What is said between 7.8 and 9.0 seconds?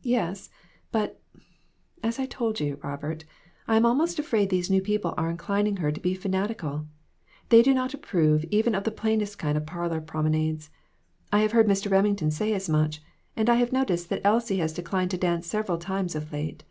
approve even of the